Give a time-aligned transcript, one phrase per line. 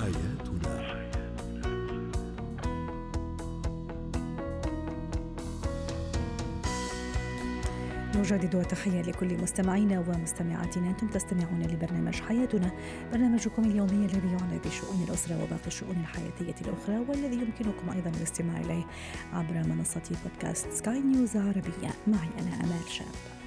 [0.00, 0.38] حياتنا.
[8.16, 10.90] نجدد وتحية لكل مستمعينا ومستمعاتنا.
[10.90, 12.70] أنتم تستمعون لبرنامج حياتنا.
[13.12, 18.84] برنامجكم اليومي الذي يعنى بشؤون الأسرة وباقي الشؤون الحياتية الأخرى والذي يمكنكم أيضا الاستماع إليه
[19.32, 23.37] عبر منصة بودكاست سكاي نيوز عربية معي أنا أمال شاب.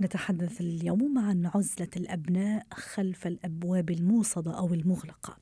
[0.00, 5.36] نتحدث اليوم عن عزلة الأبناء خلف الأبواب الموصدة أو المغلقة.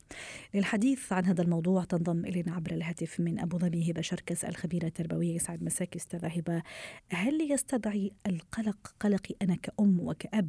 [0.55, 5.35] للحديث عن هذا الموضوع تنضم إلينا عبر الهاتف من أبو ظبي هبة شركس الخبيرة التربوية
[5.35, 5.97] يسعد مساك.
[5.97, 6.63] أستاذة هبة
[7.11, 10.49] هل يستدعي القلق قلقي أنا كأم وكأب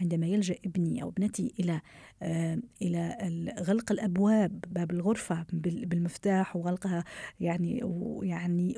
[0.00, 1.80] عندما يلجأ ابني أو ابنتي إلى
[2.22, 7.04] آه إلى غلق الأبواب باب الغرفة بالمفتاح وغلقها؟
[7.40, 8.74] يعني ويعني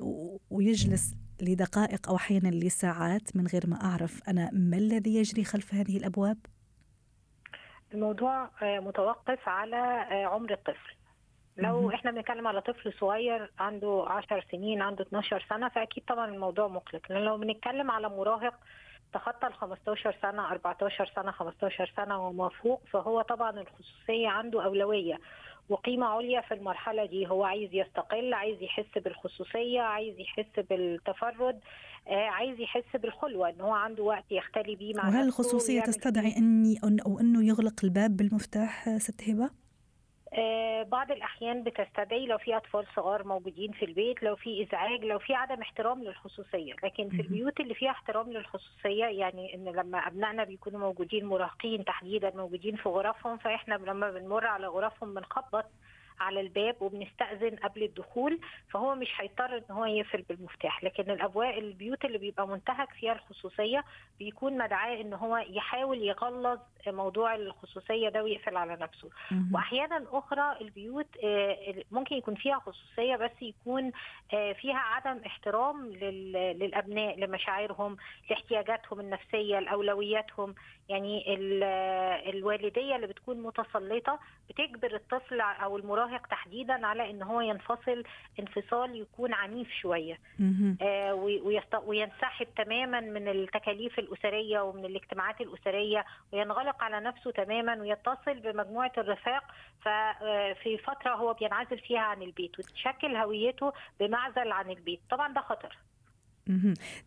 [0.50, 5.96] ويجلس لدقائق أو أحيانا لساعات من غير ما أعرف أنا ما الذي يجري خلف هذه
[5.96, 6.38] الأبواب؟
[7.94, 10.94] الموضوع آه، متوقف على آه، عمر الطفل.
[11.56, 16.68] لو إحنا بنتكلم على طفل صغير عنده 10 سنين عنده 12 سنة فأكيد طبعا الموضوع
[16.68, 17.00] مقلق.
[17.10, 18.54] لأن لو بنتكلم على مراهق
[19.12, 25.18] تخطى ال 15 سنة 14 سنة 15 سنة وما فوق فهو طبعا الخصوصية عنده أولوية.
[25.68, 31.60] وقيمة عليا في المرحلة دي هو عايز يستقل عايز يحس بالخصوصية عايز يحس بالتفرد
[32.08, 36.76] آه عايز يحس بالخلوة إن هو عنده وقت يختلي بيه مع وهل الخصوصية تستدعي إني
[37.06, 39.50] أو إنه يغلق الباب بالمفتاح ست هبة؟
[40.36, 45.18] آه بعض الأحيان بتستدعي لو في أطفال صغار موجودين في البيت لو في إزعاج لو
[45.18, 46.74] في عدم احترام للخصوصية.
[46.84, 52.32] لكن في البيوت اللي فيها احترام للخصوصية يعني إن لما أبنائنا بيكونوا موجودين مراهقين تحديدا
[52.36, 55.64] موجودين في غرفهم فإحنا لما بنمر على غرفهم بنخبط
[56.20, 60.84] على الباب وبنستأذن قبل الدخول فهو مش هيضطر إن هو يقفل بالمفتاح.
[60.84, 63.84] لكن الابواب البيوت اللي بيبقى منتهك فيها الخصوصية
[64.18, 69.10] بيكون مدعاة إن هو يحاول يغلظ موضوع الخصوصية ده ويقفل على نفسه.
[69.52, 73.92] واحيانا أخرى البيوت آه، ممكن يكون فيها خصوصية بس يكون
[74.34, 77.96] آه، فيها عدم احترام للأبناء لمشاعرهم
[78.30, 80.54] لاحتياجاتهم النفسية لأولوياتهم.
[80.88, 81.34] يعني
[82.30, 84.18] الوالدية اللي بتكون متسلطة
[84.48, 88.02] بتجبر الطفل أو المراهق تحديدا على إن هو ينفصل
[88.40, 90.18] انفصال يكون عنيف شوية.
[90.82, 91.14] آه
[91.86, 99.44] وينسحب تماما من التكاليف الأسرية ومن الاجتماعات الأسرية وينغلق على نفسه تماما ويتصل بمجموعة الرفاق.
[99.80, 105.00] ففي آه، فترة هو بينعزل فيها عن البيت وتشكل هويته بمعزل عن البيت.
[105.10, 105.76] طبعا ده خطر.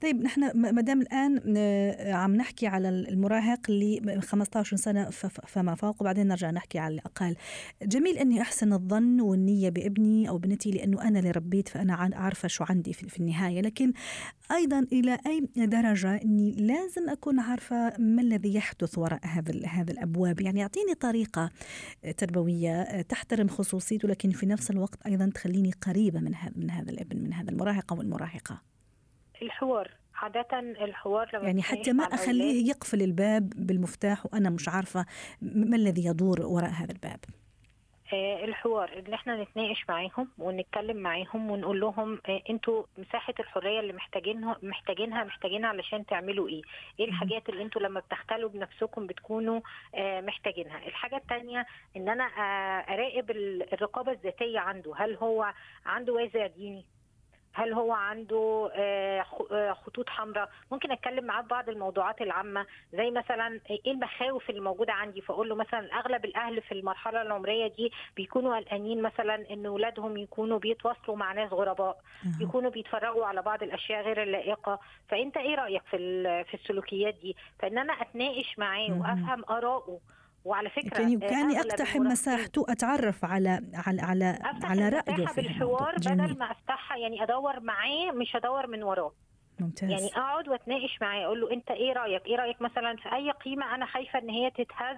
[0.01, 5.09] طيب نحن ما دام الآن آه، عم نحكي على المراهق اللي 15 سنة
[5.47, 7.35] فما فوق وبعدين نرجع نحكي على الأقل.
[7.83, 12.65] جميل أني أحسن الظن والنية بابني أو بنتي لأنه أنا اللي ربيت فأنا عارفة شو
[12.69, 13.61] عندي في النهاية.
[13.61, 13.93] لكن
[14.51, 20.41] أيضا إلى أي درجة أني لازم أكون عارفة ما الذي يحدث وراء هذا هذا الأبواب؟
[20.41, 21.51] يعني أعطيني طريقة
[22.17, 26.91] تربوية آه، تحترم خصوصيته لكن في نفس الوقت أيضا تخليني قريبة من هذا من هذا
[26.91, 28.76] الابن من هذا المراهق أو المراهقة.
[29.41, 35.05] الحوار عادة الحوار لما يعني حتى ما أخليه يقفل الباب بالمفتاح وأنا مش عارفة
[35.41, 37.19] ما الذي يدور وراء هذا الباب
[38.13, 43.93] آه الحوار ان إحنا نتناقش معاهم ونتكلم معاهم ونقول لهم آه أنتوا مساحة الحرية اللي
[43.93, 46.61] محتاجينها محتاجينها محتاجينها علشان تعملوا إيه؟
[46.99, 49.61] إيه الحاجات اللي أنتوا لما بتختلوا بنفسكم بتكونوا
[49.95, 51.65] آه محتاجينها؟ الحاجة الثانية
[51.97, 52.23] إن أنا
[52.93, 53.31] أراقب
[53.73, 55.53] الرقابة الذاتية عنده، هل هو
[55.85, 56.85] عنده وازع ديني؟
[57.53, 63.59] هل هو عنده آه، آه، خطوط حمراء؟ ممكن أتكلم معاه بعض الموضوعات العامة زي مثلا
[63.69, 68.55] إيه المخاوف اللي موجودة عندي فأقول له مثلا أغلب الأهل في المرحلة العمرية دي بيكونوا
[68.57, 71.97] قلقانين مثلا إن اولادهم يكونوا بيتواصلوا مع ناس غرباء
[72.41, 74.79] يكونوا بيتفرجوا على بعض الأشياء غير اللائقة.
[75.09, 75.97] فأنت إيه رأيك في
[76.43, 79.99] في السلوكيات دي؟ فإن أنا أتناقش معاه وأفهم اراءه
[80.47, 86.37] وعلى فكرة يعني كاني أقتحم مساحته أتعرف على على على على رأيه في بالحوار بدل
[86.37, 89.11] ما أفتحها يعني أدور معاه مش أدور من وراه.
[89.59, 89.89] ممتاز.
[89.89, 93.75] يعني أقعد وأتناقش معاه أقول له أنت إيه رأيك؟ إيه رأيك مثلا في أي قيمة
[93.75, 94.97] أنا خايفة إن هي تتهز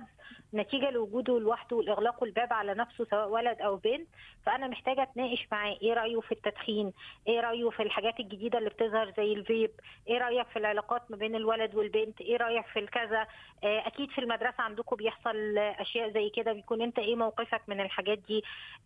[0.53, 4.07] نتيجة لوجوده لوحده والاغلاق الباب على نفسه سواء ولد أو بنت؟
[4.45, 5.77] فأنا محتاجة أتناقش معاه.
[5.81, 6.94] إيه رأيه في التدخين؟
[7.27, 9.71] إيه رأيه في الحاجات الجديدة اللي بتظهر زي الفيب؟
[10.07, 13.27] إيه رأيك في العلاقات ما بين الولد والبنت؟ إيه رأيك في الكذا؟
[13.63, 16.53] آه أكيد في المدرسة عندكم بيحصل أشياء زي كده.
[16.53, 18.44] بيكون أنت إيه موقفك من الحاجات دي؟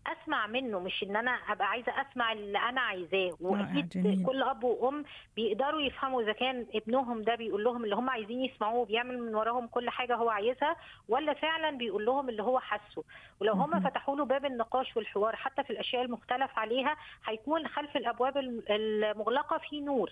[0.08, 3.38] أسمع منه مش إن أنا أبقى عايزة أسمع اللي أنا عايزاه.
[3.42, 5.04] وأكيد كل أب وأم
[5.36, 9.36] بيقدر يقدروا يفهموا إذا كان ابنهم ده بيقول لهم اللي هم عايزين يسمعوه بيعمل من
[9.36, 10.76] وراهم كل حاجة هو عايزها
[11.10, 13.04] ولا فعلا بيقول لهم اللي هو حاسه.
[13.42, 16.96] ولو هم فتحوا له باب النقاش والحوار حتى في الأشياء المختلف عليها
[17.26, 18.38] هيكون خلف الأبواب
[18.70, 20.12] المغلقة في نور.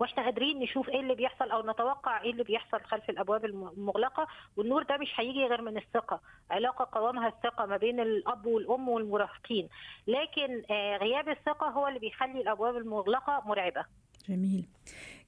[0.00, 4.26] وإحنا قادرين نشوف إيه اللي بيحصل أو نتوقع إيه اللي بيحصل خلف الأبواب المغلقة.
[4.56, 6.20] والنور ده مش هيجي غير من الثقة.
[6.50, 9.68] علاقة قوامها الثقة ما بين الأب والأم والمراهقين.
[10.06, 10.62] لكن
[11.00, 13.84] غياب الثقة هو اللي بيخلي الأبواب المغلقة مرعبة.
[14.28, 14.66] جميل.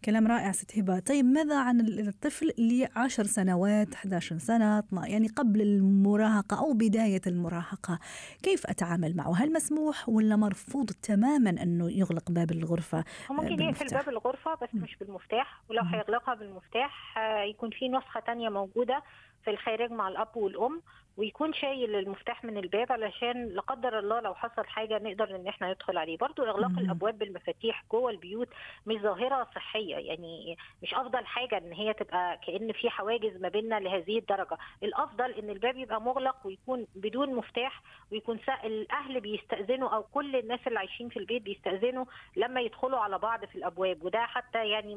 [0.05, 0.99] كلام رائع ست هبة.
[0.99, 7.99] طيب ماذا عن الطفل اللي 10 سنوات 11 سنة يعني قبل المراهقة أو بداية المراهقة؟
[8.43, 14.09] كيف أتعامل معه؟ هل مسموح ولا مرفوض تماما أنه يغلق باب الغرفة؟ ممكن يقفل باب
[14.09, 17.19] الغرفة بس مش بالمفتاح ولو هيغلقها بالمفتاح
[17.51, 19.03] يكون في نسخة تانية موجودة
[19.47, 20.83] في الخارج مع الأب والأم
[21.17, 25.71] ويكون شايل المفتاح من الباب علشان لا قدر الله لو حصل حاجة نقدر إن إحنا
[25.73, 26.19] ندخل عليه.
[26.19, 26.79] برضو إغلاق مم.
[26.79, 28.49] الأبواب بالمفاتيح جوه البيوت
[28.87, 33.81] مش ظاهرة صحية يعني مش أفضل حاجة إن هي تبقى كأن في حواجز ما بيننا
[33.81, 34.59] لهذه الدرجة.
[34.83, 37.83] الأفضل إن الباب يبقى مغلق ويكون بدون مفتاح
[38.13, 42.05] ويكون الأهل بيستأذنوا أو كل الناس اللي عايشين في البيت بيستأذنوا
[42.37, 44.05] لما يدخلوا على بعض في الأبواب.
[44.05, 44.95] وده حتى يعني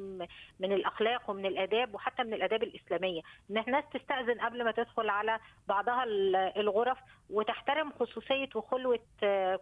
[0.59, 3.21] من الأخلاق ومن الآداب وحتى من الآداب الإسلامية.
[3.51, 6.03] إن الناس تستأذن قبل ما تدخل على بعضها
[6.57, 6.97] الغرف
[7.29, 8.99] وتحترم خصوصية وخلوة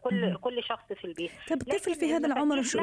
[0.03, 0.37] كل مم.
[0.37, 2.79] كل شخص في البيت طب الطفل في هذا العمر شو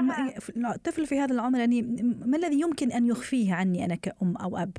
[0.74, 1.82] الطفل في هذا العمر يعني
[2.26, 4.76] ما الذي يمكن أن يخفيه عني أنا كأم أو أب؟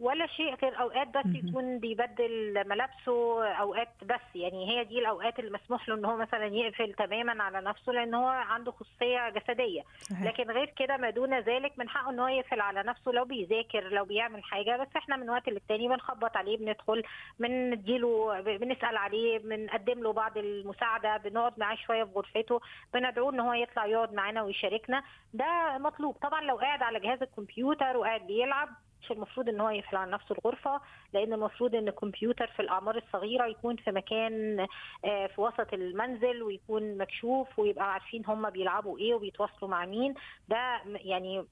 [0.00, 4.20] ولا شيء غير أوقات بس يكون بيبدل ملابسه أوقات بس.
[4.34, 8.14] يعني هي دي الأوقات اللي مسموح له إن هو مثلا يقفل تماما على نفسه لأن
[8.14, 9.82] هو عنده خصوصية جسدية.
[10.00, 10.22] صحيح.
[10.22, 13.88] لكن غير كده ما دون ذلك من حقه إن هو يقفل على نفسه لو بيذاكر
[13.88, 14.76] لو بيعمل حاجة.
[14.76, 17.02] بس إحنا من وقت للتاني بنخبط عليه بندخل
[17.38, 22.60] بنديله بنسأل عليه بنقدم له بعض المساعدة بنقعد معاه شوية في غرفته
[22.94, 25.02] بندعوه إن هو يطلع يقعد معانا ويشاركنا.
[25.34, 26.16] ده مطلوب.
[26.22, 28.68] طبعا لو قاعد على جهاز الكمبيوتر وقاعد بيلعب
[29.02, 30.80] مش المفروض إن هو يقفل على نفسه الغرفة
[31.12, 34.66] لأن المفروض إن الكمبيوتر في الأعمار الصغيرة يكون في مكان
[35.02, 40.14] في وسط المنزل ويكون مكشوف ويبقى عارفين هم بيلعبوا إيه وبيتواصلوا مع مين
[40.48, 41.44] ده يعني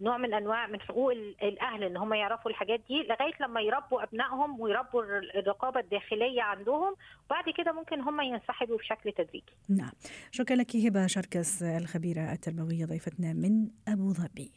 [0.00, 1.12] نوع من أنواع من حقوق
[1.42, 5.02] الأهل إن هم يعرفوا الحاجات دي لغاية لما يربوا أبنائهم ويربوا
[5.34, 6.94] الرقابة الداخلية عندهم
[7.26, 9.52] وبعد كده ممكن هم ينسحبوا بشكل تدريجي.
[9.68, 9.90] نعم،
[10.30, 14.52] شكرا لك هبة شركس الخبيرة التربوية ضيفتنا من أبو ظبي.